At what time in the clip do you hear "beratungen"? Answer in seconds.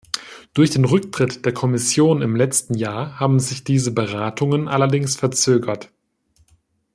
3.93-4.67